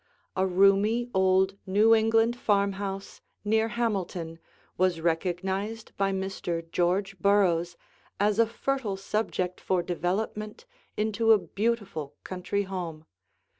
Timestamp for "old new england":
1.13-2.35